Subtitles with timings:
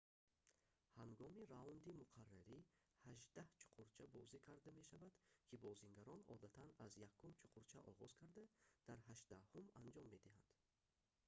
[0.99, 2.59] ҳангоми раунди муқаррарӣ
[3.05, 5.15] ҳаштдаҳ чуқурча бозӣ карда мешаванд
[5.47, 8.43] ки бозигарон одатан аз якум чуқурча оғоз карда
[8.87, 10.43] дар ҳаштдаҳум анҷом медиҳанд